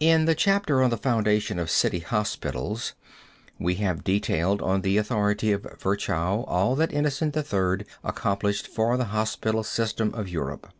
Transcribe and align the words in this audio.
In 0.00 0.24
the 0.24 0.34
chapter 0.34 0.82
on 0.82 0.88
the 0.88 0.96
foundation 0.96 1.58
of 1.58 1.70
City 1.70 1.98
Hospitals 1.98 2.94
we 3.58 3.74
have 3.74 4.02
detailed 4.02 4.62
on 4.62 4.80
the 4.80 4.96
authority 4.96 5.52
of 5.52 5.66
Virchow 5.78 6.44
all 6.44 6.74
that 6.76 6.90
Innocent 6.90 7.36
III. 7.36 7.84
accomplished 8.02 8.66
for 8.66 8.96
the 8.96 9.04
hospital 9.12 9.62
system 9.62 10.14
of 10.14 10.30
Europe. 10.30 10.72